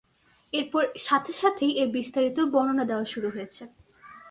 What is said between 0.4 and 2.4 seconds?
এরপর সাথে সাথেই এর বিস্তারিত